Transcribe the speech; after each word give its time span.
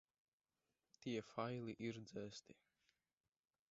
Tie 1.05 1.21
faili 1.27 1.77
ir 1.91 2.03
dzēsti. 2.09 2.61